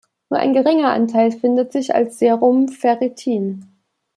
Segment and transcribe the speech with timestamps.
[0.31, 3.67] Nur ein geringer Anteil findet sich als Serum-Ferritin.